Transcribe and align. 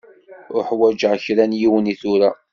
Uḥwaǧeɣ 0.57 1.13
kra 1.23 1.45
n 1.45 1.57
yiwen 1.59 1.91
i 1.93 1.95
tura. 2.01 2.29